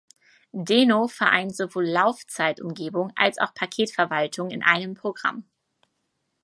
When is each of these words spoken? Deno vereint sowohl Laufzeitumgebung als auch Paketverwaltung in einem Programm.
Deno 0.51 1.07
vereint 1.07 1.55
sowohl 1.55 1.85
Laufzeitumgebung 1.85 3.13
als 3.15 3.37
auch 3.37 3.53
Paketverwaltung 3.53 4.49
in 4.49 4.63
einem 4.63 4.95
Programm. 4.95 5.45